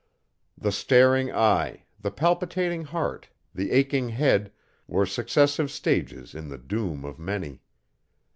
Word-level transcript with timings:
The 0.57 0.71
staring 0.71 1.31
eye, 1.31 1.83
the 1.99 2.09
palpitating 2.09 2.85
heart, 2.85 3.29
the 3.53 3.69
aching 3.69 4.09
head, 4.09 4.51
were 4.87 5.05
successive 5.05 5.69
stages 5.69 6.33
in 6.33 6.49
the 6.49 6.57
doom 6.57 7.05
of 7.05 7.19
many. 7.19 7.61